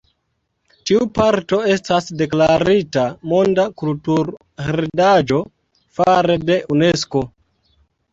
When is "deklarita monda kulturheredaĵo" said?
2.21-5.43